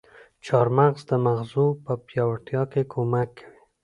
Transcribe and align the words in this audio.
چارمغز 0.45 1.01
د 1.09 1.11
مغزو 1.25 1.67
په 1.83 1.93
پياوړتيا 2.05 2.61
کې 2.71 2.81
کمک 2.93 3.31
کوي. 3.37 3.59